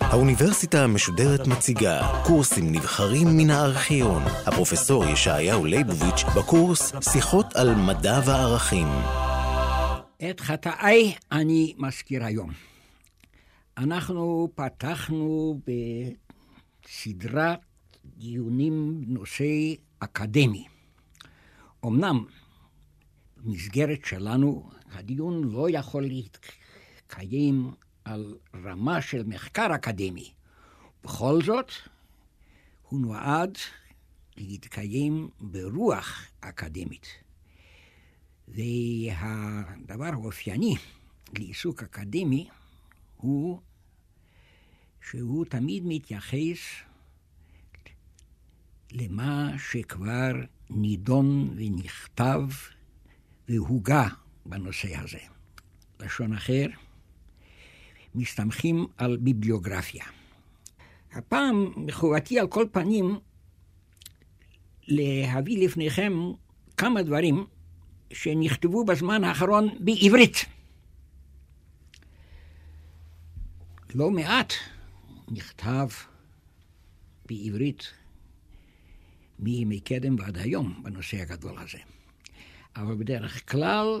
האוניברסיטה 0.00 0.84
המשודרת 0.84 1.46
מציגה 1.46 2.22
קורסים 2.26 2.72
נבחרים 2.72 3.28
מן 3.36 3.50
הארכיון. 3.50 4.22
הפרופסור 4.46 5.04
ישעיהו 5.04 5.64
ליבוביץ' 5.64 6.24
בקורס 6.36 6.92
שיחות 7.12 7.46
על 7.56 7.74
מדע 7.74 8.20
וערכים. 8.26 8.86
את 10.30 10.40
חטאיי 10.40 11.14
אני 11.32 11.74
מזכיר 11.78 12.24
היום. 12.24 12.50
אנחנו 13.78 14.48
פתחנו 14.54 15.60
בסדרת 16.86 17.58
דיונים 18.04 19.00
בנושא 19.00 19.74
אקדמי. 20.00 20.69
אמנם 21.86 22.24
במסגרת 23.36 24.04
שלנו 24.04 24.70
הדיון 24.92 25.44
לא 25.44 25.70
יכול 25.70 26.02
להתקיים 26.02 27.70
על 28.04 28.38
רמה 28.54 29.02
של 29.02 29.22
מחקר 29.26 29.74
אקדמי. 29.74 30.32
בכל 31.04 31.42
זאת, 31.42 31.72
הוא 32.82 33.00
נועד 33.00 33.58
להתקיים 34.36 35.28
ברוח 35.40 36.26
אקדמית. 36.40 37.06
והדבר 38.48 40.04
האופייני 40.12 40.76
לעיסוק 41.38 41.82
אקדמי 41.82 42.48
הוא 43.16 43.60
שהוא 45.10 45.44
תמיד 45.44 45.82
מתייחס 45.86 46.58
למה 48.92 49.52
שכבר 49.58 50.32
נידון 50.70 51.54
ונכתב 51.56 52.40
והוגה 53.48 54.08
בנושא 54.46 54.96
הזה. 54.96 55.18
לשון 56.00 56.32
אחר, 56.32 56.66
מסתמכים 58.14 58.86
על 58.96 59.16
ביבליוגרפיה. 59.16 60.04
הפעם 61.12 61.72
מחובתי 61.76 62.38
על 62.38 62.46
כל 62.46 62.66
פנים 62.72 63.18
להביא 64.88 65.64
לפניכם 65.64 66.12
כמה 66.76 67.02
דברים 67.02 67.46
שנכתבו 68.12 68.84
בזמן 68.84 69.24
האחרון 69.24 69.68
בעברית. 69.80 70.44
לא 73.94 74.10
מעט 74.10 74.52
נכתב 75.28 75.88
בעברית 77.26 77.92
מימי 79.42 79.80
קדם 79.80 80.16
ועד 80.18 80.38
היום 80.38 80.80
בנושא 80.82 81.16
הגדול 81.16 81.58
הזה. 81.58 81.78
אבל 82.76 82.94
בדרך 82.94 83.50
כלל 83.50 84.00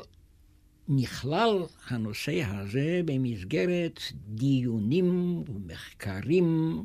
נכלל 0.88 1.62
הנושא 1.88 2.42
הזה 2.44 3.00
במסגרת 3.04 4.00
דיונים 4.28 5.42
ומחקרים 5.48 6.78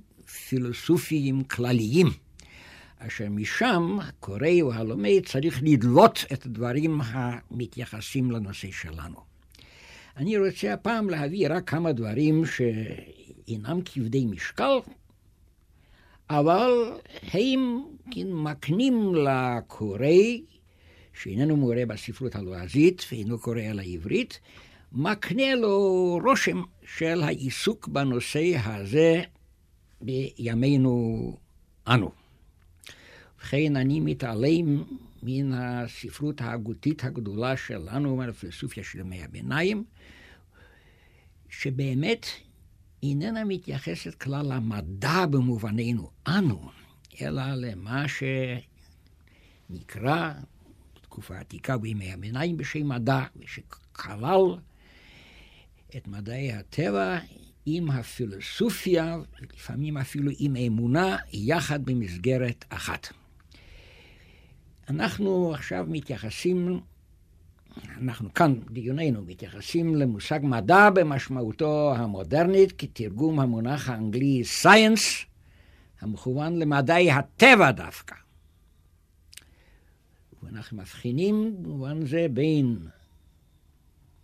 פילוסופיים 0.47 1.43
כלליים, 1.43 2.07
אשר 2.97 3.29
משם 3.29 3.97
הקורא 4.01 4.61
או 4.61 4.73
הלומד 4.73 5.19
צריך 5.25 5.59
לדלות 5.63 6.25
את 6.33 6.45
הדברים 6.45 7.01
המתייחסים 7.03 8.31
לנושא 8.31 8.71
שלנו. 8.71 9.19
אני 10.17 10.37
רוצה 10.37 10.73
הפעם 10.73 11.09
להביא 11.09 11.47
רק 11.49 11.69
כמה 11.69 11.91
דברים 11.91 12.43
שאינם 12.45 13.79
כבדי 13.85 14.25
משקל, 14.25 14.77
אבל 16.29 16.99
הם 17.33 17.83
כן, 18.11 18.27
מקנים 18.31 19.15
לקורא 19.15 20.07
שאיננו 21.13 21.57
מורה 21.57 21.85
בספרות 21.87 22.35
הלועזית 22.35 23.05
ואינו 23.11 23.39
קורא 23.39 23.61
על 23.61 23.79
העברית, 23.79 24.39
מקנה 24.91 25.55
לו 25.55 26.19
רושם 26.23 26.61
של 26.97 27.23
העיסוק 27.23 27.87
בנושא 27.87 28.57
הזה 28.63 29.21
בימינו 30.01 31.37
אנו. 31.87 32.11
ובכן, 33.45 33.75
אני 33.75 33.99
מתעלם 33.99 34.83
מן 35.23 35.53
הספרות 35.53 36.41
ההגותית 36.41 37.03
הגדולה 37.03 37.57
שלנו, 37.57 38.15
מהפילוסופיה 38.15 38.83
של 38.83 38.99
ימי 38.99 39.23
הביניים, 39.23 39.83
שבאמת 41.49 42.25
איננה 43.09 43.43
מתייחסת 43.43 44.13
כלל 44.13 44.53
למדע 44.53 45.25
במובננו 45.25 46.09
אנו, 46.27 46.69
אלא 47.21 47.43
למה 47.55 48.05
שנקרא 49.69 50.33
בתקופה 50.95 51.37
העתיקה 51.37 51.77
בימי 51.77 52.13
הביניים 52.13 52.57
בשם 52.57 52.89
מדע, 52.89 53.23
ושכלל 53.35 54.41
את 55.97 56.07
מדעי 56.07 56.51
הטבע 56.51 57.19
עם 57.65 57.91
הפילוסופיה, 57.91 59.17
לפעמים 59.53 59.97
אפילו 59.97 60.31
עם 60.39 60.55
אמונה, 60.55 61.17
יחד 61.33 61.85
במסגרת 61.85 62.65
אחת. 62.69 63.07
אנחנו 64.89 65.53
עכשיו 65.53 65.85
מתייחסים, 65.89 66.79
אנחנו 67.97 68.33
כאן 68.33 68.59
בדיוננו 68.65 69.21
מתייחסים 69.21 69.95
למושג 69.95 70.39
מדע 70.43 70.89
במשמעותו 70.89 71.95
המודרנית 71.95 72.73
כתרגום 72.77 73.39
המונח 73.39 73.89
האנגלי 73.89 74.43
science, 74.63 75.25
המכוון 76.01 76.59
למדעי 76.59 77.11
הטבע 77.11 77.71
דווקא. 77.71 78.15
ואנחנו 80.43 80.77
מבחינים 80.77 81.63
במובן 81.63 82.05
זה 82.05 82.27
בין 82.33 82.77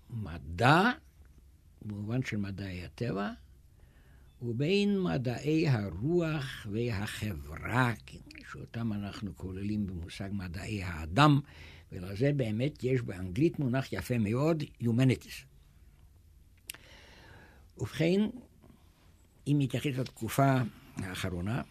מדע, 0.09 0.90
במובן 1.81 2.23
של 2.23 2.38
מדעי 2.38 2.85
הטבע, 2.85 3.31
ובין 4.41 5.00
מדעי 5.00 5.68
הרוח 5.68 6.68
והחברה, 6.72 7.94
שאותם 8.52 8.94
אנחנו 8.94 9.31
כוללים 9.35 9.88
במושג 9.88 10.29
מדעי 10.31 10.84
האדם, 10.84 11.40
ולזה 11.91 12.31
באמת 12.35 12.84
יש 12.84 13.02
באנגלית 13.02 13.59
מונח 13.59 13.94
יפה 13.94 14.18
מאוד, 14.18 14.63
Humanities. 14.81 15.46
ובכן, 17.78 18.22
אם 19.47 19.57
נתייחס 19.59 19.97
לתקופה 19.97 20.56
האחרונה, 20.97 21.62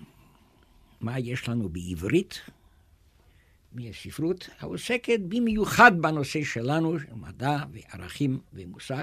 מה 1.01 1.19
יש 1.19 1.49
לנו 1.49 1.69
בעברית? 1.69 2.41
מהספרות 3.73 4.49
העוסקת 4.59 5.21
במיוחד 5.29 5.93
בנושא 6.01 6.45
שלנו, 6.45 6.99
של 6.99 7.15
מדע 7.15 7.59
וערכים 7.73 8.41
ומוסר. 8.53 9.03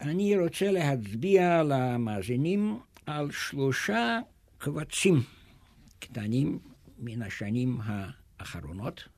אני 0.00 0.36
רוצה 0.36 0.70
להצביע 0.70 1.62
למאזינים 1.62 2.78
על 3.06 3.30
שלושה 3.30 4.20
קבצים 4.58 5.22
קטנים 5.98 6.58
מן 6.98 7.22
השנים 7.22 7.78
האחרונות, 7.84 9.08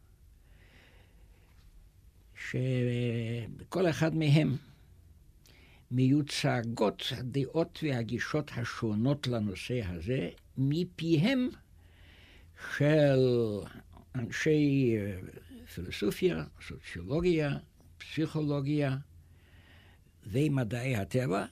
שבכל 2.34 3.91
אחד 3.91 4.15
מהם 4.15 4.56
מיוצגות 5.91 7.03
הדעות 7.16 7.78
והגישות 7.82 8.50
השונות 8.56 9.26
לנושא 9.26 9.81
הזה 9.87 10.28
מפיהם 10.59 11.48
של 12.76 13.21
אנשי 14.15 14.94
אה, 14.97 15.16
פילוסופיה, 15.75 16.44
סוציולוגיה, 16.69 17.56
פסיכולוגיה 17.98 18.97
ומדעי 20.27 20.97
הטבע 20.97 21.44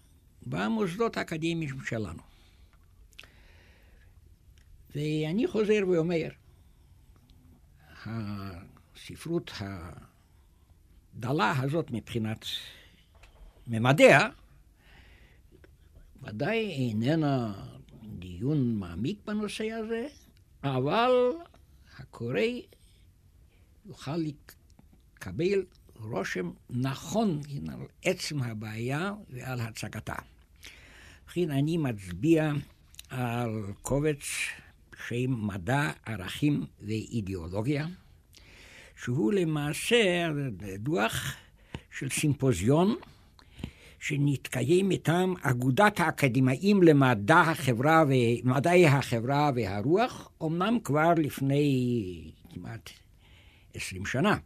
במוסדות 0.46 1.16
האקדמיים 1.16 1.84
שלנו. 1.84 2.22
ואני 4.94 5.46
חוזר 5.46 5.82
ואומר, 5.88 6.28
הספרות 8.06 9.50
הדלה 11.14 11.60
הזאת 11.60 11.90
מבחינת 11.90 12.44
ממדיה, 13.66 14.28
ודאי 16.22 16.70
איננה 16.70 17.64
דיון 18.18 18.78
מעמיק 18.78 19.18
בנושא 19.26 19.70
הזה, 19.70 20.06
אבל 20.64 21.10
הקורא 21.98 22.40
יוכל 23.86 24.16
לקבל 24.16 25.64
רושם 26.02 26.50
נכון 26.70 27.40
על 27.68 27.86
עצם 28.04 28.42
הבעיה 28.42 29.12
ועל 29.30 29.60
הצגתה. 29.60 30.14
לכן 31.28 31.50
אני 31.50 31.76
מצביע 31.76 32.52
על 33.10 33.62
קובץ 33.82 34.22
שם 35.08 35.46
מדע, 35.46 35.90
ערכים 36.06 36.64
ואידיאולוגיה, 36.80 37.86
שהוא 39.02 39.32
למעשה 39.32 40.28
דוח 40.78 41.34
של 41.98 42.10
סימפוזיון 42.10 42.96
שנתקיים 44.00 44.88
מטעם 44.88 45.34
אגודת 45.42 46.00
האקדמאים 46.00 46.82
למדע 46.82 47.40
החברה 47.40 48.04
ומדעי 48.08 48.86
החברה 48.86 49.50
והרוח, 49.54 50.30
אמנם 50.42 50.78
כבר 50.84 51.14
לפני 51.16 52.32
כמעט 52.54 52.90
20 53.74 54.06
שנה, 54.06 54.36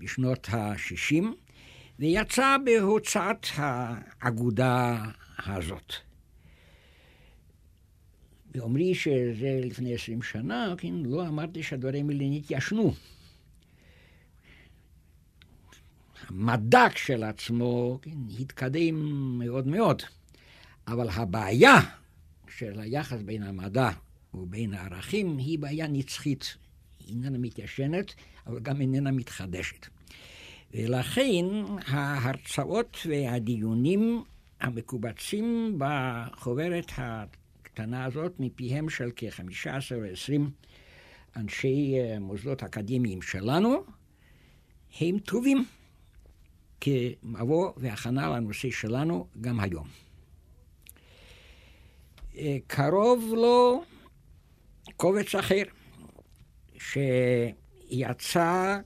בשנות 0.00 0.48
ה-60, 0.48 1.24
ויצא 1.98 2.56
בהוצאת 2.64 3.46
האגודה 3.54 5.04
הזאת. 5.46 5.92
ואומרי 8.54 8.94
שזה 8.94 9.60
לפני 9.64 9.94
20 9.94 10.22
שנה, 10.22 10.74
כן, 10.78 10.94
לא 10.94 11.26
אמרתי 11.28 11.62
שהדברים 11.62 12.10
האלה 12.10 12.24
נתיישנו. 12.30 12.94
המדע 16.28 16.86
כשלעצמו 16.94 17.98
כן, 18.02 18.18
התקדם 18.40 18.94
מאוד 19.38 19.66
מאוד, 19.66 20.02
אבל 20.86 21.08
הבעיה 21.12 21.80
של 22.56 22.80
היחס 22.80 23.22
בין 23.22 23.42
המדע 23.42 23.90
ובין 24.34 24.74
הערכים 24.74 25.38
היא 25.38 25.58
בעיה 25.58 25.86
נצחית. 25.86 26.56
היא 26.98 27.08
איננה 27.08 27.38
מתיישנת, 27.38 28.14
אבל 28.46 28.60
גם 28.60 28.80
איננה 28.80 29.10
מתחדשת. 29.10 29.86
ולכן 30.74 31.44
ההרצאות 31.86 32.96
והדיונים 33.08 34.24
המקובצים 34.60 35.78
בחוברת 35.78 36.92
הקטנה 36.96 38.04
הזאת 38.04 38.32
מפיהם 38.38 38.90
של 38.90 39.10
כ-15 39.16 39.94
או 39.94 40.04
20 40.12 40.50
אנשי 41.36 41.94
אה, 41.98 42.18
מוסדות 42.18 42.62
אקדמיים 42.62 43.22
שלנו, 43.22 43.84
הם 45.00 45.18
טובים 45.18 45.64
כמבוא 46.80 47.72
והכנה 47.76 48.28
לנושא 48.28 48.70
שלנו 48.70 49.26
גם 49.40 49.60
היום. 49.60 49.86
אה, 52.36 52.56
קרוב 52.66 53.34
לו 53.36 53.84
קובץ 54.96 55.34
אחר, 55.34 55.62
שיצא 57.90 58.78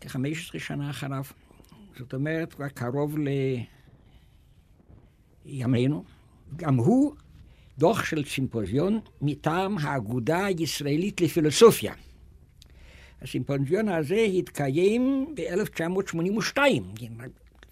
כ-15 0.00 0.58
שנה 0.58 0.90
אחריו. 0.90 1.24
זאת 1.98 2.14
אומרת, 2.14 2.54
כבר 2.54 2.68
קרוב 2.68 3.16
לימינו. 5.44 6.04
גם 6.56 6.76
הוא 6.76 7.14
דוח 7.78 8.04
של 8.04 8.24
סימפוזיון 8.24 9.00
מטעם 9.20 9.78
האגודה 9.78 10.44
הישראלית 10.44 11.20
לפילוסופיה. 11.20 11.94
הסימפוזיון 13.22 13.88
הזה 13.88 14.20
התקיים 14.20 15.34
ב-1982, 15.36 16.58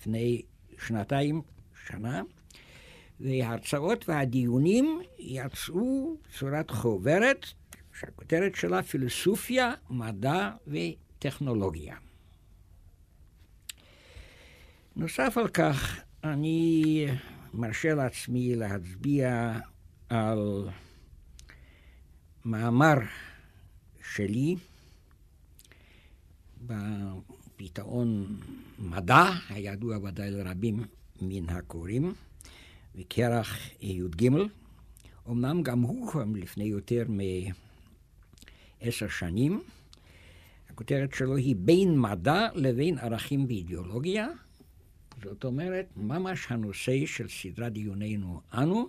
לפני 0.01 0.43
שנתיים, 0.87 1.43
שנה, 1.89 2.23
וההרצאות 3.21 4.09
והדיונים 4.09 5.01
יצאו 5.19 6.17
צורת 6.39 6.71
חוברת 6.71 7.47
שהכותרת 7.95 8.55
שלה 8.55 8.83
פילוסופיה, 8.83 9.73
מדע 9.91 10.51
וטכנולוגיה. 10.67 11.97
נוסף 14.97 15.35
על 15.39 15.49
כך, 15.49 16.01
אני 16.25 17.07
מרשה 17.55 17.95
לעצמי 17.95 18.55
להצביע 18.55 19.59
על 20.09 20.69
מאמר 22.45 22.97
שלי 24.13 24.57
בפתאון 26.67 28.37
מדע, 28.79 29.25
הידוע 29.49 29.99
ודאי 29.99 30.31
לרבים 30.31 30.85
מן 31.23 31.49
הקוראים, 31.49 32.15
וכרך 32.95 33.59
י"ג. 33.81 34.31
אמנם 35.31 35.63
גם 35.63 35.81
הוא 35.81 36.13
לפני 36.35 36.65
יותר 36.65 37.05
מעשר 38.83 39.09
שנים. 39.09 39.63
הכותרת 40.71 41.15
שלו 41.15 41.37
היא 41.37 41.57
בין 41.59 42.01
מדע 42.01 42.49
לבין 42.55 42.99
ערכים 42.99 43.45
ואידיאולוגיה. 43.45 44.29
זאת 45.23 45.45
אומרת, 45.45 45.87
ממש 45.97 46.47
הנושא 46.51 47.07
של 47.07 47.29
סדרת 47.29 47.73
דיוננו 47.73 48.41
אנו, 48.55 48.89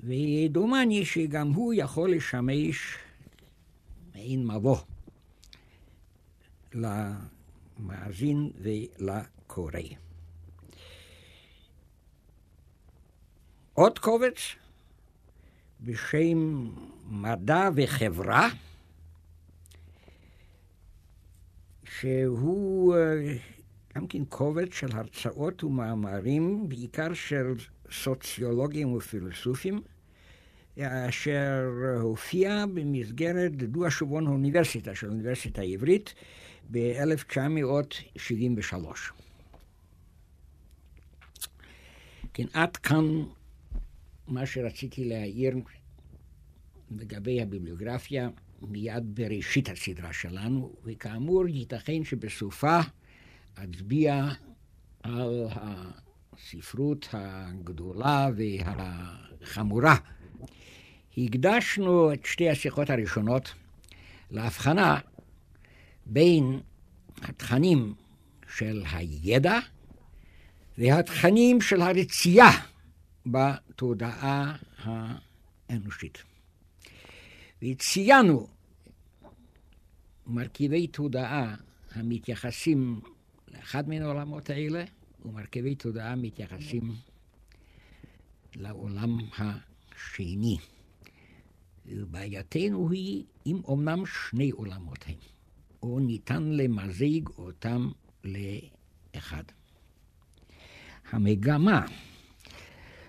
ודומני 0.00 1.04
שגם 1.04 1.52
הוא 1.52 1.74
יכול 1.76 2.12
לשמש 2.12 2.96
מעין 4.14 4.46
מבוא 4.46 4.76
למאזין 6.74 8.50
ולקורא. 8.62 9.80
עוד 13.74 13.98
קובץ 13.98 14.36
בשם 15.80 16.70
מדע 17.10 17.68
וחברה, 17.74 18.48
שהוא 21.84 22.96
אה, 22.96 23.36
גם 23.96 24.06
כן 24.06 24.24
קובץ 24.24 24.74
של 24.74 24.88
הרצאות 24.92 25.64
ומאמרים, 25.64 26.68
בעיקר 26.68 27.14
של 27.14 27.54
סוציולוגים 27.92 28.92
ופילוסופים, 28.92 29.82
אשר 30.78 31.70
הופיע 32.00 32.64
במסגרת 32.74 33.52
דו 33.52 33.86
השובון 33.86 34.26
האוניברסיטה 34.26 34.94
של 34.94 35.06
האוניברסיטה 35.06 35.60
העברית 35.60 36.14
ב-1973. 36.70 38.74
כן, 42.32 42.44
עד 42.52 42.76
כאן 42.76 43.04
מה 44.28 44.46
שרציתי 44.46 45.04
להעיר 45.04 45.54
לגבי 46.90 47.42
הביבליוגרפיה 47.42 48.28
מיד 48.62 49.14
בראשית 49.14 49.68
הסדרה 49.68 50.12
שלנו, 50.12 50.72
וכאמור, 50.84 51.48
ייתכן 51.48 52.04
שבסופה 52.04 52.80
אצביע 53.64 54.28
על 55.02 55.46
הספרות 55.50 57.08
הגדולה 57.12 58.28
והחמורה. 58.36 59.96
הקדשנו 61.18 62.12
את 62.12 62.26
שתי 62.26 62.50
השיחות 62.50 62.90
הראשונות 62.90 63.54
להבחנה 64.30 64.98
בין 66.06 66.60
התכנים 67.22 67.94
של 68.56 68.82
הידע 68.92 69.58
והתכנים 70.78 71.60
של 71.60 71.82
הרצייה 71.82 72.50
בתודעה 73.26 74.56
האנושית. 74.78 76.29
וציינו 77.62 78.48
מרכיבי 80.26 80.86
תודעה 80.86 81.54
המתייחסים 81.92 83.00
לאחד 83.54 83.88
מן 83.88 84.02
העולמות 84.02 84.50
האלה, 84.50 84.84
ומרכיבי 85.24 85.74
תודעה 85.74 86.16
מתייחסים 86.16 86.94
לעולם 88.56 89.18
השני. 89.38 90.58
ובעייתנו 91.86 92.90
היא 92.90 93.24
אם 93.46 93.60
אמנם 93.72 94.06
שני 94.06 94.50
עולמות 94.50 94.98
הם, 95.06 95.14
או 95.82 95.98
ניתן 95.98 96.42
למזג 96.42 97.28
אותם 97.38 97.90
לאחד. 98.24 99.44
המגמה 101.10 101.86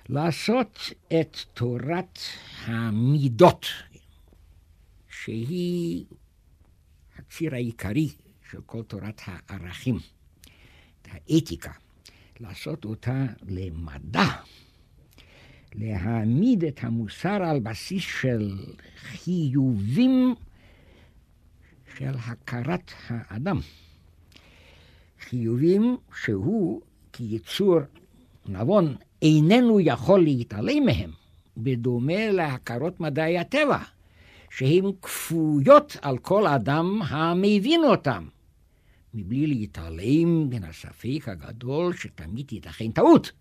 לעשות 0.09 0.79
את 1.07 1.37
תורת 1.53 2.19
המידות, 2.65 3.65
שהיא 5.23 6.05
הציר 7.17 7.53
העיקרי 7.53 8.09
של 8.51 8.61
כל 8.65 8.83
תורת 8.83 9.21
הערכים, 9.25 9.97
האתיקה, 11.11 11.71
לעשות 12.39 12.85
אותה 12.85 13.25
למדע, 13.47 14.25
להעמיד 15.75 16.63
את 16.63 16.79
המוסר 16.83 17.43
על 17.43 17.59
בסיס 17.59 18.03
של 18.21 18.65
חיובים 18.97 20.35
של 21.97 22.13
הכרת 22.17 22.91
האדם. 23.07 23.59
חיובים 25.19 25.97
שהוא 26.23 26.81
כיצור 27.13 27.79
נבון 28.45 28.95
איננו 29.21 29.79
יכול 29.79 30.23
להתעלם 30.23 30.85
מהם, 30.85 31.11
בדומה 31.57 32.31
להכרות 32.31 32.99
מדעי 32.99 33.39
הטבע, 33.39 33.83
שהן 34.51 34.91
כפויות 35.01 35.97
על 36.01 36.17
כל 36.17 36.47
אדם 36.47 37.01
המבין 37.01 37.83
אותם, 37.83 38.27
מבלי 39.13 39.47
להתעלם 39.47 40.49
מן 40.49 40.63
הספק 40.63 41.27
הגדול 41.27 41.93
שתמיד 41.93 42.51
ייתכן 42.51 42.91
טעות. 42.91 43.31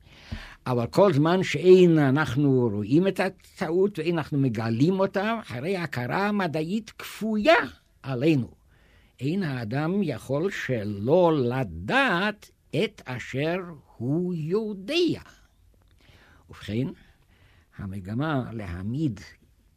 אבל 0.66 0.86
כל 0.86 1.12
זמן 1.12 1.42
שאין 1.42 1.98
אנחנו 1.98 2.68
רואים 2.72 3.08
את 3.08 3.20
הטעות 3.20 3.98
ואין 3.98 4.18
אנחנו 4.18 4.38
מגלים 4.38 5.00
אותה, 5.00 5.40
הרי 5.48 5.76
הכרה 5.76 6.32
מדעית 6.32 6.90
כפויה 6.90 7.58
עלינו. 8.02 8.50
אין 9.20 9.42
האדם 9.42 10.02
יכול 10.02 10.50
שלא 10.50 11.32
לדעת 11.34 12.50
את 12.84 13.02
אשר 13.04 13.58
הוא 13.96 14.34
יודע. 14.34 15.20
ובכן, 16.50 16.86
המגמה 17.78 18.50
להעמיד 18.52 19.20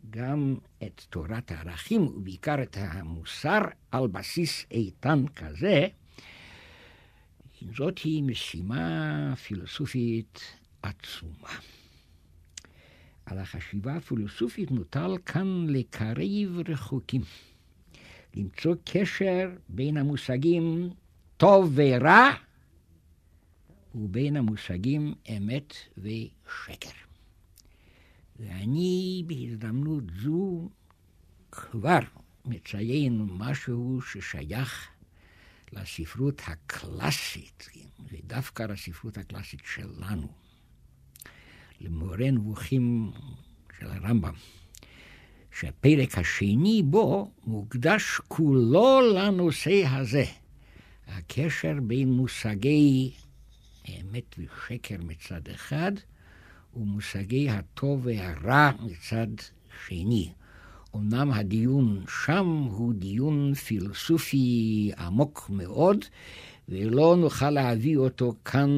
גם 0.10 0.56
את 0.84 1.02
תורת 1.10 1.52
הערכים, 1.52 2.02
ובעיקר 2.02 2.64
את 2.64 2.78
המוסר, 2.80 3.62
על 3.92 4.08
בסיס 4.08 4.66
איתן 4.72 5.26
כזה, 5.36 5.88
זאת 7.78 7.98
היא 8.00 8.24
משימה 8.24 9.34
פילוסופית 9.36 10.40
עצומה. 10.82 11.60
על 13.26 13.38
החשיבה 13.38 13.96
הפילוסופית 13.96 14.72
מוטל 14.72 15.18
כאן 15.26 15.66
לקרב 15.70 16.70
רחוקים. 16.70 17.22
למצוא 18.36 18.76
קשר 18.86 19.50
בין 19.70 19.98
המושגים 19.98 20.90
טוב 21.38 21.72
ורע 21.76 22.30
ובין 23.96 24.38
המושגים 24.38 25.14
אמת 25.38 25.74
ושקר. 25.98 27.03
ואני 28.40 29.24
בהזדמנות 29.28 30.04
זו 30.24 30.70
כבר 31.52 32.00
מציין 32.46 33.28
משהו 33.30 34.00
ששייך 34.02 34.88
לספרות 35.72 36.42
הקלאסית, 36.48 37.70
ודווקא 38.12 38.64
לספרות 38.64 39.18
הקלאסית 39.18 39.62
שלנו, 39.66 40.28
למורה 41.82 42.32
נבוכים 42.32 43.12
של 43.80 43.88
הרמב"ם, 43.88 44.34
שהפרק 45.60 46.18
השני 46.18 46.84
בו 46.86 47.32
מוקדש 47.44 48.22
כולו 48.28 49.02
לנושא 49.16 49.84
הזה, 49.88 50.26
הקשר 51.08 51.74
בין 51.84 52.12
מושגי 52.12 53.12
אמת 53.90 54.36
ושקר 54.38 54.96
מצד 55.00 55.50
אחד, 55.50 55.92
ומושגי 56.76 57.50
הטוב 57.50 58.02
והרע 58.06 58.72
מצד 58.80 59.28
שני. 59.88 60.32
אמנם 60.96 61.32
הדיון 61.32 62.04
שם 62.24 62.46
הוא 62.46 62.94
דיון 62.94 63.54
פילוסופי 63.54 64.92
עמוק 64.98 65.50
מאוד, 65.50 66.06
ולא 66.70 67.16
נוכל 67.20 67.50
להביא 67.50 67.98
אותו 67.98 68.36
כאן 68.46 68.70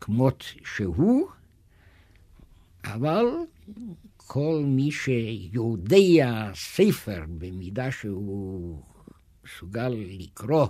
כמות 0.00 0.44
שהוא, 0.64 1.28
אבל 2.84 3.24
כל 4.16 4.62
מי 4.66 4.90
שיודע 4.92 6.50
ספר 6.54 7.24
במידה 7.28 7.90
שהוא 7.90 8.82
מסוגל 9.44 9.88
לקרוא 9.96 10.66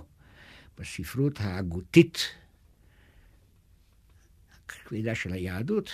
בספרות 0.77 1.39
ההגותית 1.39 2.17
הכבדה 4.89 5.15
של 5.15 5.33
היהדות, 5.33 5.89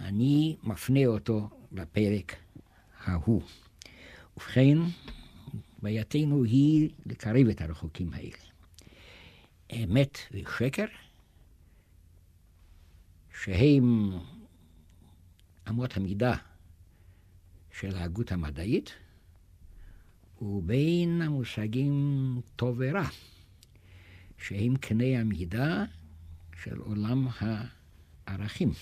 אני 0.00 0.56
מפנה 0.62 1.06
אותו 1.06 1.48
לפרק 1.72 2.36
ההוא. 3.04 3.42
ובכן, 4.36 4.78
בעייתנו 5.82 6.44
היא 6.44 6.90
לקרב 7.06 7.48
את 7.50 7.60
הרחוקים 7.60 8.12
האלה. 8.12 8.36
אמת 9.72 10.18
ושקר, 10.32 10.84
שהם 13.42 14.12
אמות 15.68 15.96
המידה 15.96 16.36
של 17.70 17.96
ההגות 17.96 18.32
המדעית, 18.32 18.92
ובין 20.42 21.22
המושגים 21.22 22.40
טוב 22.56 22.76
ורע, 22.78 23.08
שהם 24.38 24.76
קנה 24.76 25.20
המידה 25.20 25.84
של 26.62 26.78
עולם 26.78 27.28
הערכים. 28.26 28.72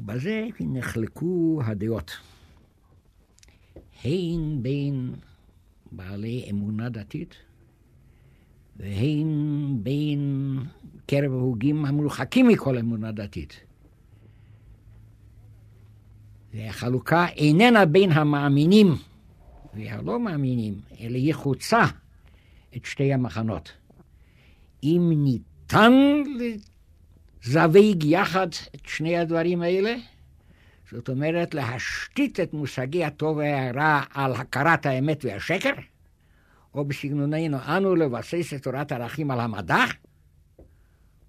ובזה 0.00 0.48
נחלקו 0.60 1.60
הדעות, 1.64 2.16
הן 4.04 4.62
בין 4.62 5.14
בעלי 5.92 6.46
אמונה 6.50 6.88
דתית 6.88 7.34
והן 8.76 9.28
בין 9.82 10.56
קרב 11.06 11.32
ההוגים 11.32 11.84
המרוחקים 11.84 12.48
מכל 12.48 12.78
אמונה 12.78 13.12
דתית. 13.12 13.60
והחלוקה 16.54 17.26
איננה 17.28 17.86
בין 17.86 18.12
המאמינים 18.12 18.86
והלא 19.74 20.20
מאמינים, 20.20 20.80
אלא 21.00 21.16
היא 21.16 21.34
חוצה 21.34 21.84
את 22.76 22.84
שתי 22.84 23.12
המחנות. 23.12 23.72
אם 24.82 25.12
ניתן 25.16 25.92
לזווג 27.44 28.04
יחד 28.04 28.48
את 28.74 28.86
שני 28.86 29.16
הדברים 29.16 29.62
האלה, 29.62 29.94
זאת 30.92 31.08
אומרת 31.08 31.54
להשתית 31.54 32.40
את 32.40 32.54
מושגי 32.54 33.04
הטוב 33.04 33.36
והרע 33.36 34.02
על 34.14 34.32
הכרת 34.32 34.86
האמת 34.86 35.24
והשקר, 35.24 35.72
או 36.74 36.84
בסגנוננו 36.84 37.58
אנו 37.76 37.94
לבסס 37.94 38.54
את 38.54 38.62
תורת 38.62 38.92
הערכים 38.92 39.30
על 39.30 39.40
המדע, 39.40 39.84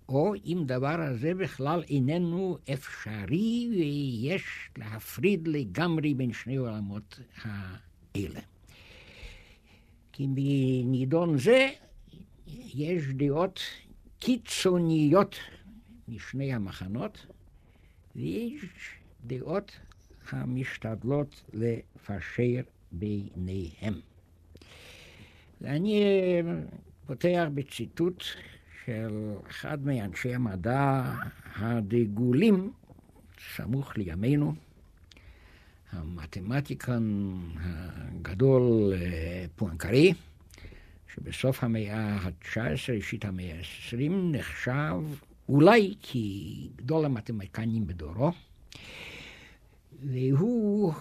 או 0.10 0.34
אם 0.46 0.64
דבר 0.66 1.02
הזה 1.02 1.34
בכלל 1.34 1.84
איננו 1.90 2.58
אפשרי 2.74 3.70
ויש 3.72 4.44
להפריד 4.78 5.48
לגמרי 5.48 6.14
בין 6.14 6.34
שני 6.34 6.56
עולמות 6.56 7.20
האלה. 7.44 8.40
כי 10.18 10.28
בנידון 10.28 11.38
זה 11.38 11.70
יש 12.74 13.04
דעות 13.14 13.60
קיצוניות 14.20 15.36
משני 16.08 16.54
המחנות, 16.54 17.26
ויש 18.16 18.62
דעות 19.26 19.72
המשתדלות 20.30 21.42
לפשר 21.54 22.62
ביניהם. 22.92 23.94
ואני 25.62 26.04
פותח 27.06 27.48
בציטוט 27.54 28.24
של 28.86 29.34
אחד 29.50 29.86
מאנשי 29.86 30.36
המדע 30.36 31.14
הדגולים, 31.56 32.74
סמוך 33.56 33.98
לימינו, 33.98 34.54
המתמטיקן 35.92 37.34
הגדול 37.60 38.94
אה, 38.96 39.46
פואנקרי, 39.56 40.14
שבסוף 41.16 41.64
המאה 41.64 41.98
ה-19, 41.98 42.58
ראשית 42.96 43.26
המאה 43.26 43.54
ה-20, 43.56 44.12
נחשב 44.12 45.02
אולי 45.50 45.96
כגדול 46.02 47.06
המתמטיקנים 47.06 47.88
בדורו, 47.88 48.32
והוא 50.04 50.94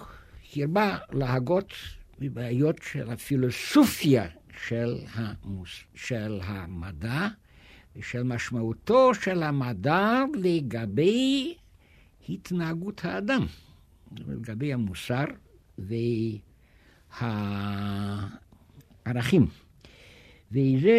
הרבה 0.57 0.99
להגות 1.13 1.73
בבעיות 2.19 2.81
של 2.93 3.11
הפילוסופיה 3.11 4.27
של, 4.69 4.99
המוס, 5.13 5.71
של 5.95 6.41
המדע 6.43 7.29
ושל 7.97 8.23
משמעותו 8.23 9.15
של 9.15 9.43
המדע 9.43 10.25
לגבי 10.35 11.55
התנהגות 12.29 13.05
האדם. 13.05 13.47
לגבי 14.13 14.73
המוסר 14.73 15.25
והערכים. 19.09 19.47
וזה 20.53 20.99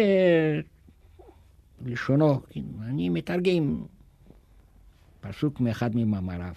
לשונו, 1.86 2.40
אני 2.82 3.08
מתרגם 3.08 3.82
פסוק 5.20 5.60
מאחד 5.60 5.90
ממאמריו. 5.96 6.54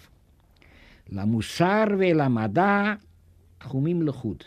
למוסר 1.09 1.83
ולמדע 1.99 2.93
תחומים 3.57 4.01
לחוד, 4.01 4.43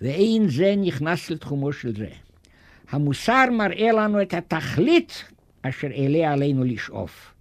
ואין 0.00 0.48
זה 0.48 0.74
נכנס 0.76 1.30
לתחומו 1.30 1.72
של 1.72 1.96
זה. 1.96 2.08
המוסר 2.90 3.44
מראה 3.52 3.92
לנו 3.92 4.22
את 4.22 4.34
התכלית 4.34 5.24
אשר 5.62 5.86
אליה 5.86 6.32
עלינו 6.32 6.64
לשאוף. 6.64 7.34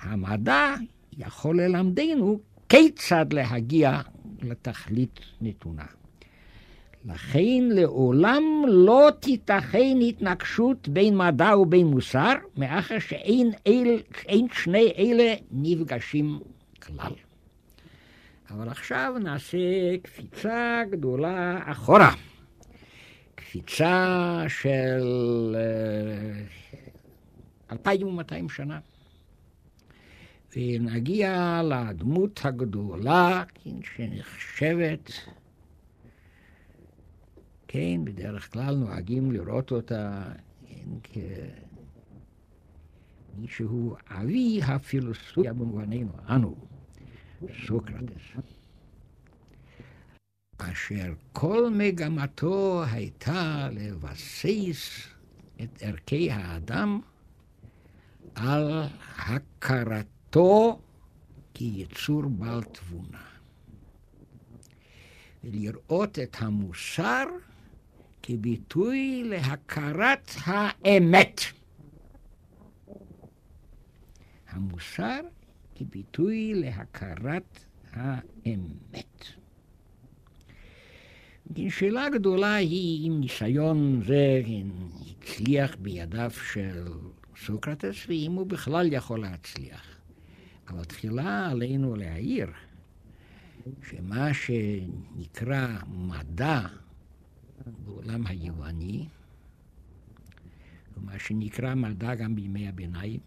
המדע 0.00 0.74
יכול 1.18 1.60
ללמדנו 1.60 2.40
כיצד 2.70 3.32
להגיע 3.32 4.00
לתכלית 4.42 5.20
נתונה. 5.40 5.86
לכן 7.04 7.62
לעולם 7.70 8.42
לא 8.68 9.08
תיתכן 9.20 9.96
התנגשות 10.08 10.88
בין 10.88 11.16
מדע 11.16 11.58
ובין 11.58 11.86
מוסר, 11.86 12.32
מאחר 12.56 12.98
שאין 12.98 13.50
אל, 13.66 14.02
שני 14.52 14.92
אלה 14.98 15.34
נפגשים 15.50 16.40
כלל. 16.82 17.12
אבל 18.50 18.68
עכשיו 18.68 19.14
נעשה 19.22 19.58
קפיצה 20.02 20.82
גדולה 20.90 21.58
אחורה. 21.64 22.12
קפיצה 23.34 24.44
של 24.48 25.56
2,200 27.72 28.44
אה, 28.44 28.54
שנה. 28.54 28.78
ונגיע 30.56 31.62
לדמות 31.64 32.40
הגדולה, 32.44 33.44
כן, 33.54 33.76
שנחשבת, 33.96 35.10
כן, 37.68 38.04
בדרך 38.04 38.52
כלל 38.52 38.74
נוהגים 38.74 39.32
לראות 39.32 39.72
אותה 39.72 40.32
כן, 41.02 41.48
מי 43.36 43.48
שהוא 43.48 43.96
אבי 44.10 44.60
הפילוסופיה 44.62 45.52
במובננו, 45.52 46.12
אנו, 46.28 46.54
סוקרטס. 47.66 48.36
אשר 50.58 51.12
כל 51.32 51.70
מגמתו 51.74 52.84
הייתה 52.90 53.68
לבסס 53.72 55.08
את 55.62 55.82
ערכי 55.82 56.30
האדם 56.30 57.00
על 58.34 58.82
הכרתו 60.30 60.78
כיצור 61.54 62.22
בעל 62.22 62.62
תבונה. 62.62 63.22
ולראות 65.44 66.18
את 66.18 66.36
המוסר 66.38 67.24
כביטוי 68.22 69.22
להכרת 69.24 70.30
האמת. 70.44 71.40
המוסר 74.48 75.20
כביטוי 75.74 76.54
להכרת 76.54 77.58
האמת. 77.92 79.24
שאלה 81.68 82.08
גדולה 82.08 82.54
היא 82.54 83.08
אם 83.08 83.20
ניסיון 83.20 84.02
זה 84.06 84.42
הצליח 85.10 85.76
בידיו 85.76 86.30
של 86.52 86.88
סוקרטס, 87.46 88.06
ואם 88.08 88.32
הוא 88.32 88.46
בכלל 88.46 88.92
יכול 88.92 89.20
להצליח. 89.20 89.89
אבל 90.70 90.84
תחילה 90.84 91.50
עלינו 91.50 91.96
להעיר 91.96 92.50
שמה 93.82 94.34
שנקרא 94.34 95.78
מדע 95.88 96.60
בעולם 97.84 98.26
היווני, 98.26 99.08
ומה 100.96 101.18
שנקרא 101.18 101.74
מדע 101.74 102.14
גם 102.14 102.34
בימי 102.34 102.68
הביניים, 102.68 103.20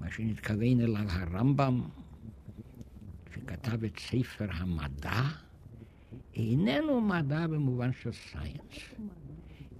מה 0.00 0.10
שנתכוון 0.10 0.80
אליו 0.80 1.06
הרמב"ם, 1.08 1.80
שכתב 3.34 3.84
את 3.84 3.98
ספר 3.98 4.46
המדע, 4.50 5.22
איננו 6.34 7.00
מדע 7.00 7.46
במובן 7.46 7.92
של 7.92 8.12
סיינס, 8.12 8.94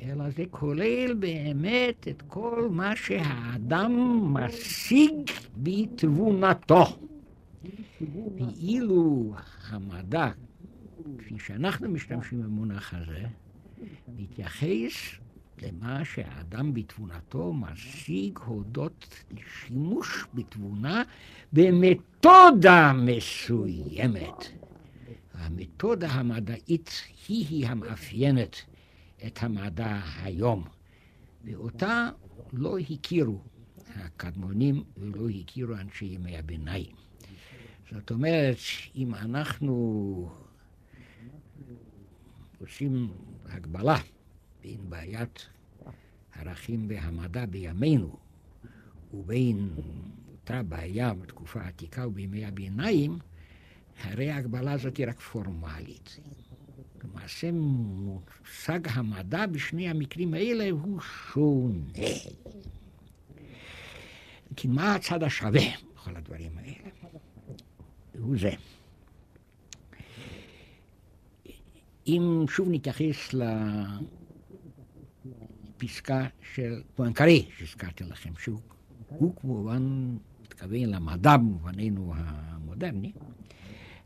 אלא 0.03 0.31
זה 0.31 0.45
כולל 0.51 1.15
באמת 1.15 2.09
את 2.09 2.23
כל 2.23 2.69
מה 2.71 2.97
שהאדם 2.97 3.93
משיג 4.35 5.31
בתבונתו. 5.57 6.85
ואילו 8.39 9.33
המדע, 9.69 10.31
כפי 11.19 11.35
שאנחנו 11.39 11.89
משתמשים 11.89 12.43
במונח 12.43 12.95
הזה, 12.95 13.23
מתייחס 14.17 15.19
למה 15.63 16.05
שהאדם 16.05 16.75
בתבונתו 16.75 17.53
משיג 17.53 18.39
הודות 18.39 19.25
לשימוש 19.31 20.25
בתבונה 20.35 21.03
במתודה 21.53 22.93
מסוימת. 22.93 24.49
המתודה 25.35 26.09
המדעית 26.09 26.91
היא-היא 27.29 27.67
המאפיינת 27.67 28.57
את 29.27 29.43
המדע 29.43 30.01
היום, 30.23 30.65
ואותה 31.45 32.11
לא 32.53 32.79
הכירו 32.79 33.41
הקדמונים 33.97 34.85
ולא 34.97 35.29
הכירו 35.29 35.75
אנשי 35.75 36.05
ימי 36.05 36.39
הביניים. 36.39 36.97
זאת 37.91 38.11
אומרת, 38.11 38.57
אם 38.95 39.15
אנחנו 39.15 40.31
עושים 42.61 43.09
הגבלה 43.47 43.99
בין 44.63 44.91
בעיית 44.91 45.47
הערכים 46.35 46.87
והמדע 46.89 47.47
בימינו 47.47 48.17
ובין 49.15 49.71
אותה 50.31 50.63
בעיה 50.63 51.15
בתקופה 51.15 51.61
העתיקה 51.61 52.07
ובימי 52.07 52.45
הביניים, 52.45 53.19
הרי 54.03 54.31
ההגבלה 54.31 54.73
הזאת 54.73 54.97
היא 54.97 55.09
רק 55.09 55.21
פורמלית. 55.21 56.21
למעשה 57.19 57.51
מושג 57.53 58.81
המדע 58.85 59.47
בשני 59.47 59.89
המקרים 59.89 60.35
האלה 60.35 60.71
הוא 60.71 61.01
שונה. 61.01 62.09
כי 64.57 64.69
מה 64.69 64.95
הצד 64.95 65.23
השווה 65.23 65.63
בכל 65.95 66.17
הדברים 66.17 66.59
האלה? 66.59 66.91
הוא 68.19 68.37
זה. 68.39 68.51
אם 72.07 72.45
שוב 72.49 72.69
נתייחס 72.71 73.35
לפסקה 75.77 76.27
של 76.55 76.83
פואנקרי 76.95 77.49
שהזכרתי 77.59 78.05
לכם, 78.05 78.33
שהוא 78.39 78.61
כמובן 79.41 80.17
מתכוון 80.43 80.85
למדע 80.85 81.37
במובננו 81.37 82.13
המודרני, 82.17 83.13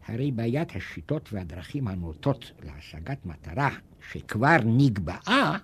הרי 0.06 0.32
בעיית 0.32 0.76
השיטות 0.76 1.32
והדרכים 1.32 1.88
הנוטות 1.88 2.52
להשגת 2.64 3.26
מטרה 3.26 3.70
שכבר 4.10 4.56
נקבעה, 4.64 5.58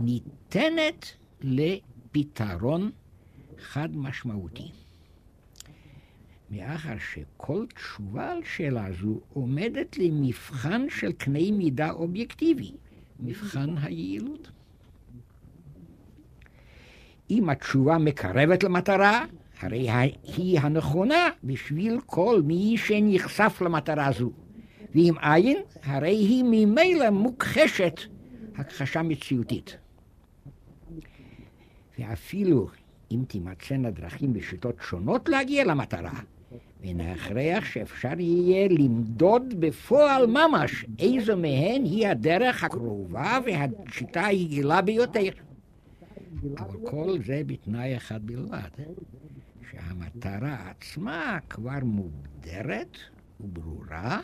ניתנת 0.00 1.16
לפתרון 1.40 2.90
חד 3.58 3.96
משמעותי. 3.96 4.70
מאחר 6.50 6.94
שכל 6.98 7.66
תשובה 7.74 8.32
על 8.32 8.40
שאלה 8.44 8.86
זו 9.00 9.20
עומדת 9.32 9.98
למבחן 9.98 10.86
של 10.90 11.12
קנה 11.12 11.52
מידה 11.52 11.90
אובייקטיבי, 11.90 12.72
מבחן 13.20 13.78
היעילות. 13.78 14.50
אם 17.30 17.48
התשובה 17.48 17.98
מקרבת 17.98 18.64
למטרה, 18.64 19.24
הרי 19.60 19.90
היא 20.36 20.60
הנכונה 20.60 21.28
בשביל 21.44 22.00
כל 22.06 22.40
מי 22.44 22.74
שנחשף 22.78 23.62
למטרה 23.64 24.12
זו. 24.12 24.30
ואם 24.94 25.14
אין, 25.18 25.56
הרי 25.82 26.16
היא 26.16 26.44
ממילא 26.44 27.10
מוכחשת 27.10 28.00
הכחשה 28.56 29.02
מציאותית. 29.02 29.76
ואפילו 31.98 32.68
אם 33.10 33.22
תימצאנה 33.28 33.90
דרכים 33.90 34.32
ושיטות 34.34 34.76
שונות 34.80 35.28
להגיע 35.28 35.64
למטרה, 35.64 36.20
מן 36.84 37.00
ההכרח 37.00 37.64
שאפשר 37.64 38.20
יהיה 38.20 38.68
למדוד 38.68 39.54
בפועל 39.60 40.26
ממש 40.26 40.84
איזו 40.98 41.36
מהן 41.36 41.84
היא 41.84 42.08
הדרך 42.08 42.64
הקרובה 42.64 43.38
והשיטה 43.46 44.26
היעילה 44.26 44.82
ביותר. 44.82 45.30
אבל 46.58 46.78
כל 46.84 47.18
זה 47.26 47.42
בתנאי 47.46 47.96
אחד 47.96 48.26
בלבד, 48.26 48.68
שהמטרה 49.70 50.70
עצמה 50.70 51.38
כבר 51.50 51.78
מוגדרת 51.82 52.96
וברורה, 53.40 54.20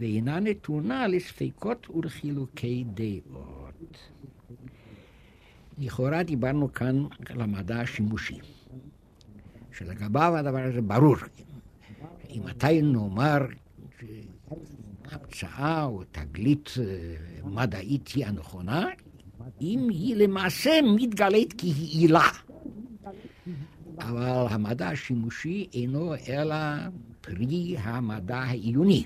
ואינה 0.00 0.40
נתונה 0.40 1.06
לספקות 1.06 1.90
ולחילוקי 1.90 2.84
דעות. 2.94 3.98
לכאורה 5.78 6.22
דיברנו 6.22 6.72
כאן 6.72 7.04
על 7.28 7.40
המדע 7.40 7.80
השימושי, 7.80 8.38
שלגביו 9.72 10.36
הדבר 10.36 10.62
הזה 10.62 10.80
ברור. 10.80 11.16
אם 12.30 12.42
מתי 12.44 12.82
נאמר 12.82 13.46
המצאה 15.10 15.84
או 15.84 16.02
תגלית 16.12 16.70
אה, 16.80 16.84
מדעית 17.44 18.08
היא 18.08 18.26
הנכונה, 18.26 18.86
אם 19.60 19.88
היא 19.90 20.16
למעשה 20.16 20.70
מתגלית 20.96 21.54
כיעילה. 21.58 22.28
אבל 23.98 24.46
המדע 24.50 24.88
השימושי 24.88 25.68
אינו 25.72 26.14
אלא 26.28 26.56
פרי 27.20 27.76
המדע 27.78 28.36
העיוני. 28.38 29.04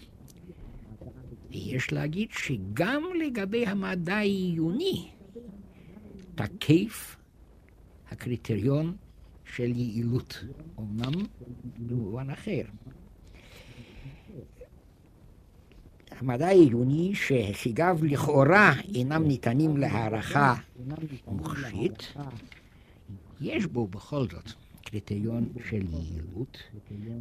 ויש 1.50 1.92
להגיד 1.92 2.28
שגם 2.30 3.02
לגבי 3.24 3.66
המדע 3.66 4.16
העיוני 4.16 5.10
תקף 6.34 7.16
הקריטריון 8.10 8.96
של 9.44 9.76
יעילות, 9.76 10.44
אמנם 10.78 11.26
במובן 11.78 12.30
אחר. 12.30 12.62
המדע 16.10 16.46
העיוני 16.46 17.14
שהישגיו 17.14 17.98
לכאורה 18.02 18.72
אינם 18.94 19.24
ניתנים 19.24 19.76
להערכה 19.76 20.54
מוחשית, 21.26 22.14
יש 23.40 23.66
בו 23.66 23.86
בכל 23.86 24.26
זאת 24.30 24.52
קריטריון 24.84 25.48
של 25.68 25.82
יעילות, 25.90 26.58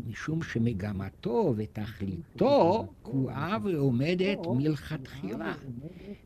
משום 0.09 0.43
שמגמתו 0.43 1.53
ותכליתו 1.57 2.87
קבועה 3.03 3.57
ועומדת 3.63 4.37
מלכתחילה, 4.47 5.53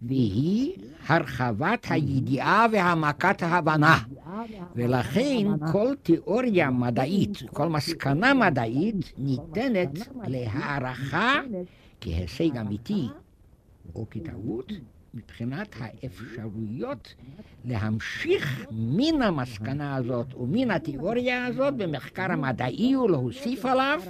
והיא 0.01 0.73
הרחבת 1.07 1.87
הידיעה 1.89 2.65
והעמקת 2.71 3.43
ההבנה. 3.43 3.97
ולכן 4.75 5.47
כל 5.71 5.95
תיאוריה 6.03 6.69
מדעית, 6.71 7.37
כל 7.53 7.69
מסקנה 7.69 8.33
מדעית 8.33 9.13
ניתנת 9.17 9.89
להערכה 10.27 11.41
כהישג 12.01 12.57
אמיתי 12.57 13.07
או 13.95 14.05
כטעות, 14.09 14.71
מבחינת 15.13 15.75
האפשרויות 15.79 17.15
להמשיך 17.65 18.65
מן 18.71 19.21
המסקנה 19.21 19.95
הזאת 19.95 20.33
ומן 20.33 20.71
התיאוריה 20.71 21.45
הזאת 21.45 21.73
במחקר 21.73 22.31
המדעי 22.31 22.95
ולהוסיף 22.95 23.65
עליו 23.65 24.01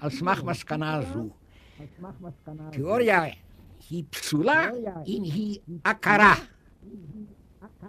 על 0.00 0.10
סמך 0.10 0.44
מסקנה 0.44 1.00
זו. 1.02 1.28
תיאוריה 2.70 3.24
היא 3.90 4.04
פסולה 4.10 4.70
אם 5.06 5.22
היא 5.22 5.58
עקרה. 5.84 6.34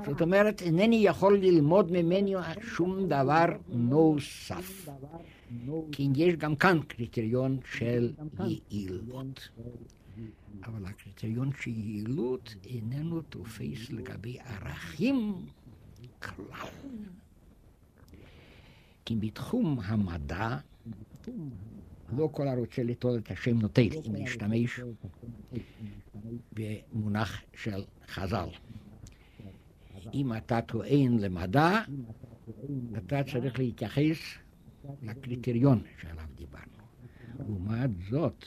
זאת 0.06 0.22
אומרת, 0.22 0.62
אינני 0.62 0.96
יכול 0.96 1.38
ללמוד 1.38 1.92
ממני 1.92 2.34
שום 2.62 3.08
דבר 3.08 3.46
נוסף. 3.70 4.90
כי 5.92 6.10
יש 6.16 6.36
גם 6.36 6.56
כאן 6.56 6.80
קריטריון 6.88 7.58
של 7.72 8.12
יעילות. 8.40 9.50
אבל 10.64 10.86
הקריטריון 10.86 11.50
של 11.62 11.72
יעילות 11.72 12.56
איננו 12.66 13.22
תופס 13.22 13.90
לגבי 13.90 14.40
ערכים 14.40 15.46
כלל. 16.20 16.70
כי 19.06 19.16
בתחום 19.16 19.80
המדע, 19.84 20.58
לא 22.18 22.30
כל 22.32 22.48
הרוצה 22.48 22.84
לטול 22.84 23.18
את 23.18 23.32
השם 23.32 23.60
נוטל, 23.60 23.88
אם 24.06 24.16
להשתמש 24.16 24.80
במונח 26.54 27.42
של 27.54 27.84
חז"ל. 28.08 28.50
אם 30.14 30.38
אתה 30.38 30.62
טוען 30.62 31.18
למדע, 31.20 31.82
אתה 32.98 33.24
צריך 33.32 33.60
להתייחס 33.60 34.18
לקריטריון 35.02 35.82
שעליו 36.02 36.26
דיברנו. 36.36 36.66
לעומת 37.40 37.90
זאת, 38.10 38.46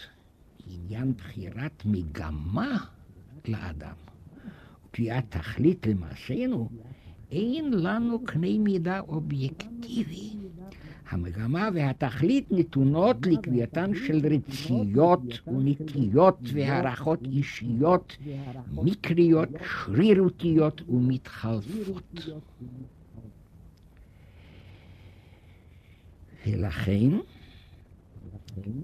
עניין 0.67 1.13
בחירת 1.17 1.83
מגמה 1.85 2.77
לאדם, 3.49 3.95
קביעת 4.91 5.25
תכלית 5.29 5.87
למעשינו, 5.87 6.69
אין 7.31 7.73
לנו 7.73 8.25
קנה 8.25 8.59
מידה 8.59 9.01
אובייקטיבי. 9.01 10.31
המגמה 11.09 11.69
והתכלית 11.75 12.47
נתונות 12.51 13.27
לקביעתן 13.27 13.91
של 14.07 14.21
רציות 14.27 15.21
ונטיות 15.47 16.39
והערכות 16.43 17.19
אישיות, 17.25 18.17
מקריות, 18.73 19.49
שרירותיות 19.85 20.83
ומתחלפות. 20.89 22.29
ולכן, 26.47 27.11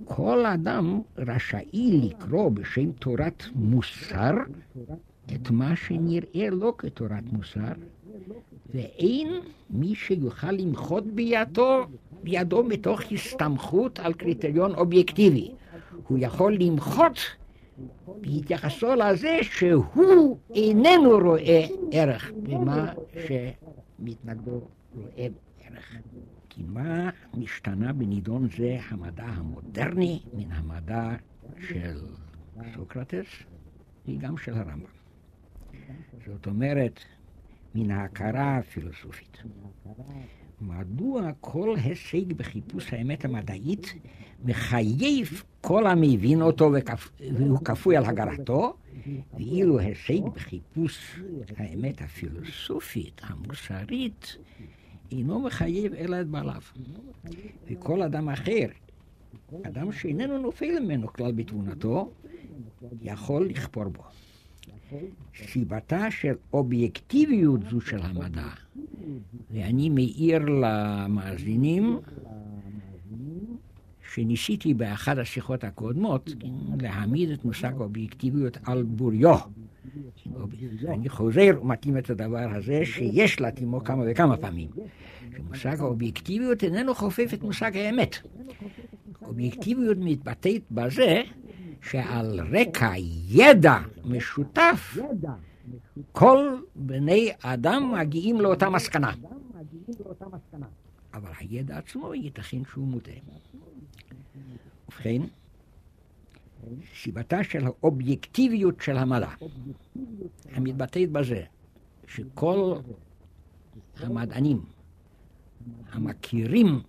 כל 0.04 0.46
אדם 0.46 1.00
רשאי 1.18 2.00
לקרוא 2.02 2.48
בשם 2.50 2.92
תורת 2.92 3.42
מוסר 3.54 4.34
את 5.34 5.50
מה 5.50 5.76
שנראה 5.76 6.50
לו 6.50 6.76
כתורת 6.76 7.32
מוסר, 7.32 7.72
ואין 8.74 9.28
מי 9.70 9.94
שיוכל 9.94 10.52
למחות 10.52 11.06
בידו, 11.06 11.86
בידו 12.22 12.64
מתוך 12.64 13.00
הסתמכות 13.12 13.98
על 13.98 14.12
קריטריון 14.12 14.74
אובייקטיבי. 14.74 15.50
הוא 16.08 16.18
יכול 16.20 16.54
למחות 16.54 17.18
בהתייחסו 18.20 18.94
לזה 18.94 19.38
שהוא 19.42 20.38
איננו 20.54 21.10
רואה 21.10 21.66
ערך 21.92 22.32
במה 22.42 22.92
שמתנגדו 23.26 24.60
רואה 24.94 25.26
ערך. 25.60 25.96
כי 26.60 26.64
מה 26.66 27.10
נשתנה 27.34 27.92
בנידון 27.92 28.48
זה 28.56 28.78
המדע 28.88 29.24
המודרני 29.24 30.20
מן 30.34 30.52
המדע 30.52 31.16
של 31.68 31.98
סוקרטס 32.74 33.26
וגם 34.08 34.38
של 34.38 34.54
הרמב"ם. 34.54 34.86
זאת 36.26 36.46
אומרת, 36.46 37.00
מן 37.74 37.90
ההכרה 37.90 38.56
הפילוסופית. 38.56 39.42
מדוע 40.60 41.30
כל 41.40 41.76
הישג 41.84 42.32
בחיפוש 42.32 42.92
האמת 42.92 43.24
המדעית 43.24 43.94
מחייב 44.44 45.42
כל 45.60 45.86
המבין 45.86 46.42
אותו. 46.42 46.72
והוא 47.38 47.58
כפוי 47.64 47.96
על 47.96 48.04
הגרתו, 48.04 48.76
ואילו 49.34 49.78
הישג 49.78 50.22
בחיפוש 50.34 51.20
האמת 51.56 52.02
הפילוסופית, 52.02 53.20
המוסרית, 53.24 54.36
אינו 55.12 55.40
מחייב 55.40 55.94
אלא 55.94 56.20
את 56.20 56.26
בעליו. 56.26 56.62
וכל 57.70 58.02
אדם 58.02 58.28
אחר, 58.28 58.66
אדם 59.62 59.92
שאיננו 59.92 60.38
נופל 60.38 60.80
ממנו 60.80 61.12
כלל 61.12 61.32
בתבונתו, 61.32 62.10
יכול 63.02 63.46
לכפור 63.46 63.84
בו. 63.84 64.02
סיבתה 65.36 66.10
של 66.10 66.34
אובייקטיביות 66.52 67.60
זו 67.70 67.80
של 67.80 67.98
המדע, 68.02 68.48
ואני 69.50 69.88
מעיר 69.88 70.38
למאזינים 70.38 71.98
שניסיתי 74.14 74.74
באחת 74.74 75.18
השיחות 75.18 75.64
הקודמות 75.64 76.30
להעמיד 76.80 77.30
את 77.30 77.44
מושג 77.44 77.72
האובייקטיביות 77.78 78.58
על 78.64 78.82
בוריו. 78.82 79.38
אני 80.88 81.08
חוזר 81.08 81.58
ומתאים 81.62 81.98
את 81.98 82.10
הדבר 82.10 82.50
הזה 82.54 82.80
שיש 82.84 83.40
להתאימו 83.40 83.84
כמה 83.84 84.04
וכמה 84.06 84.36
פעמים. 84.36 84.68
שמושג 85.36 85.80
האובייקטיביות 85.80 86.64
איננו 86.64 86.94
חופף 86.94 87.30
את 87.34 87.42
מושג 87.42 87.76
האמת. 87.76 88.16
אובייקטיביות 89.22 89.98
מתבטאת 90.00 90.62
בזה 90.70 91.22
שעל 91.82 92.40
רקע 92.40 92.92
ידע 93.28 93.78
משותף, 94.04 94.96
כל 96.12 96.56
בני 96.74 97.30
אדם 97.42 97.92
מגיעים 98.00 98.40
לאותה 98.40 98.70
מסקנה. 98.70 99.12
אבל 101.14 101.30
הידע 101.38 101.78
עצמו 101.78 102.14
ייתכן 102.14 102.64
שהוא 102.72 102.86
מוטעה. 102.86 103.14
ובכן, 104.88 105.22
סיבתה 106.94 107.44
של 107.44 107.66
האובייקטיביות 107.66 108.80
של 108.80 108.96
המדע, 108.96 109.30
המתבטאת 110.52 111.10
בזה 111.10 111.42
שכל 112.06 112.74
המדענים 113.96 114.64
המכירים 115.92 116.82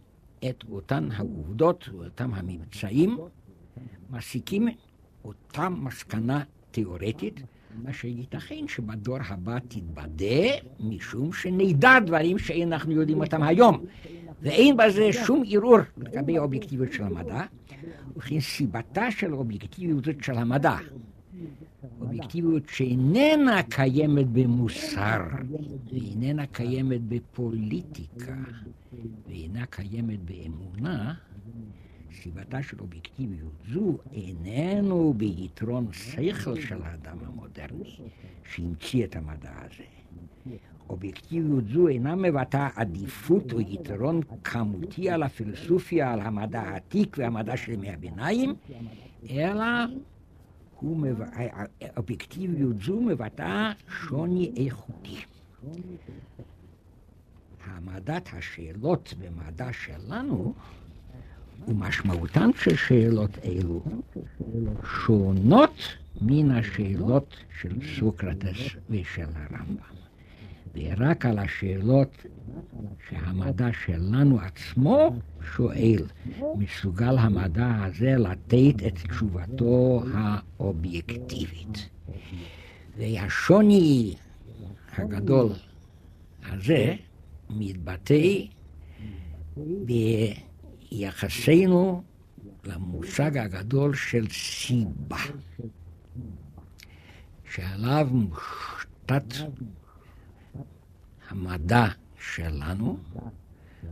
את 0.50 0.64
אותן 0.72 1.10
העובדות 1.12 1.90
ואותם 1.90 2.34
הממצאים, 2.34 3.18
מסיקים 4.10 4.68
אותה 5.26 5.70
מסקנה 5.70 6.44
תיאורטית, 6.72 7.40
מה 7.84 7.94
שייתכן 7.94 8.68
שבדור 8.68 9.18
הבא 9.28 9.60
תתבדה, 9.60 10.50
משום 10.80 11.34
שנדע 11.34 12.00
דברים 12.06 12.38
שאנחנו 12.38 12.92
יודעים 12.92 13.22
אותם 13.22 13.44
היום. 13.44 13.86
ואין 14.42 14.78
בזה 14.78 15.14
שום 15.14 15.44
ערעור 15.50 15.78
לגבי 15.98 16.38
האובייקטיביות 16.38 16.94
של 16.94 17.04
המדע, 17.04 17.44
וכן 18.18 18.40
סיבתה 18.40 19.12
של 19.12 19.34
האובייקטיביות 19.34 20.04
של 20.22 20.34
המדע. 20.38 20.78
אובייקטיביות 22.02 22.64
שאיננה 22.70 23.64
קיימת 23.64 24.28
במוסר, 24.28 25.22
ואיננה 25.92 26.46
קיימת 26.46 27.02
בפוליטיקה, 27.02 28.36
ואינה 29.28 29.66
קיימת 29.66 30.20
באמונה, 30.26 31.14
סיבתה 32.14 32.64
של 32.64 32.80
אובייקטיביות 32.80 33.54
זו 33.74 33.98
איננו 34.12 35.14
ביתרון 35.18 35.88
שכל 35.92 36.62
של 36.62 36.84
האדם 36.84 37.18
המודרני 37.26 37.98
שהמציא 38.54 39.06
את 39.06 39.16
המדע 39.16 39.52
הזה. 39.58 39.84
אובייקטיביות 40.90 41.64
זו 41.68 41.88
אינה 41.88 42.16
מבטאה 42.16 42.70
עדיפות 42.76 43.54
או 43.54 43.62
יתרון 43.62 44.22
כמותי 44.44 45.10
על 45.10 45.24
הפילוסופיה, 45.24 46.14
על 46.14 46.20
המדע 46.20 46.62
העתיק 46.62 47.16
והמדע 47.20 47.58
של 47.58 47.72
ימי 47.72 47.90
הביניים, 47.90 48.56
אלא 49.30 49.66
מבא... 50.84 51.26
אובייקטיביות 51.98 52.82
זו 52.82 53.02
מבטאה 53.02 53.72
שוני 53.90 54.52
איכותי. 54.58 55.18
העמדת 57.66 58.30
השאלות 58.34 59.14
במדע 59.20 59.74
שלנו 59.74 60.54
ומשמעותן 61.68 62.50
של 62.56 62.76
שאלות 62.76 63.38
אלו 63.46 63.84
שונות 64.84 65.76
מן 66.22 66.52
השאלות 66.52 67.36
של 67.62 67.76
סוקרטס 68.00 68.76
ושל 68.90 69.28
הרמב"ם. 69.36 70.02
ורק 70.76 71.26
על 71.26 71.40
השאלות 71.40 72.26
שהמדע 73.10 73.68
שלנו 73.86 74.40
עצמו 74.40 75.16
שואל, 75.56 76.04
מסוגל 76.56 77.18
המדע 77.18 77.84
הזה 77.84 78.16
לתת 78.18 78.88
את 78.88 78.94
תשובתו 79.10 80.04
האובייקטיבית. 80.14 81.90
והשוני 82.98 84.16
הגדול 84.98 85.50
הזה 86.44 86.96
מתבטא 87.50 88.24
ביחסנו 90.92 92.04
למושג 92.64 93.38
הגדול 93.38 93.96
של 93.96 94.30
סיבה. 94.30 95.18
שעליו 97.52 98.08
מושתת 98.12 99.34
המדע 101.30 101.88
שלנו, 102.20 102.98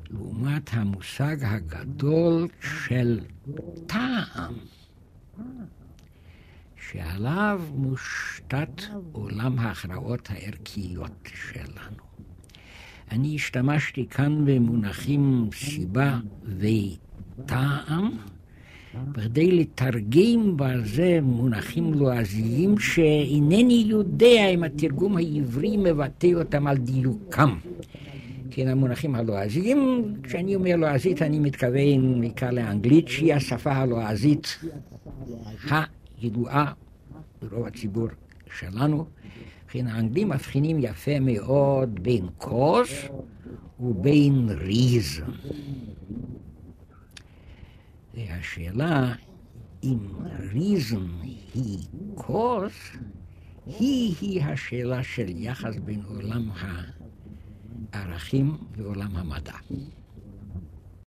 לעומת 0.09 0.69
המושג 0.73 1.37
הגדול 1.41 2.47
של 2.61 3.19
טעם, 3.87 4.53
שעליו 6.75 7.61
מושתת 7.73 8.81
עולם 9.11 9.59
ההכרעות 9.59 10.29
הערכיות 10.29 11.27
שלנו. 11.51 12.08
אני 13.11 13.35
השתמשתי 13.35 14.05
כאן 14.05 14.45
במונחים 14.45 15.49
סיבה 15.53 16.19
וטעם, 16.57 18.11
בכדי 19.11 19.51
לתרגם 19.51 20.57
בזה 20.57 21.19
מונחים 21.21 21.93
לועזיים 21.93 22.79
שאינני 22.79 23.83
יודע 23.87 24.49
אם 24.53 24.63
התרגום 24.63 25.17
העברי 25.17 25.77
מבטא 25.77 26.27
אותם 26.35 26.67
על 26.67 26.77
דיוקם. 26.77 27.55
כן, 28.51 28.67
המונחים 28.67 29.15
הלועזיים, 29.15 30.13
כשאני 30.23 30.55
אומר 30.55 30.75
לועזית 30.75 31.21
אני 31.21 31.39
מתכוון 31.39 32.21
בעיקר 32.21 32.51
לאנגלית, 32.51 33.07
שהיא 33.07 33.33
השפה 33.33 33.71
הלועזית 33.71 34.59
הידועה 36.21 36.71
ברוב 37.41 37.67
הציבור 37.67 38.07
שלנו. 38.59 39.05
ובכן, 39.69 39.87
האנגלים 39.87 40.29
מבחינים 40.29 40.77
יפה 40.79 41.19
מאוד 41.19 42.03
בין 42.03 42.27
קוס 42.37 42.89
ובין 43.79 44.49
ריזם. 44.49 45.31
והשאלה 48.13 49.13
אם 49.83 49.97
ריזם 50.53 51.07
היא 51.53 51.77
קוס, 52.15 52.73
היא-היא 53.65 54.43
השאלה 54.43 55.03
של 55.03 55.25
יחס 55.29 55.75
בין 55.85 56.01
עולם 56.07 56.49
הערכים 57.93 58.57
ועולם 58.77 59.15
המדע. 59.15 59.57